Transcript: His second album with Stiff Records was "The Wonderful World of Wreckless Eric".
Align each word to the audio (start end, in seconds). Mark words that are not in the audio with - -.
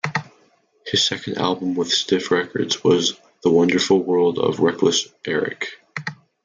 His 0.87 1.03
second 1.05 1.37
album 1.37 1.75
with 1.75 1.91
Stiff 1.91 2.31
Records 2.31 2.83
was 2.83 3.19
"The 3.43 3.51
Wonderful 3.51 4.01
World 4.03 4.39
of 4.39 4.57
Wreckless 4.59 5.07
Eric". 5.27 5.67